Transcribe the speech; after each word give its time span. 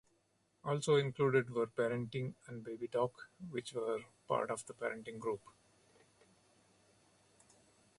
Also 0.63 0.95
included 0.95 1.51
were 1.51 1.67
"Parenting" 1.67 2.33
and 2.47 2.65
"Babytalk", 2.65 3.11
which 3.51 3.73
were 3.75 3.99
part 4.27 4.49
of 4.49 4.65
the 4.65 4.73
Parenting 4.73 5.19
Group. 5.19 5.41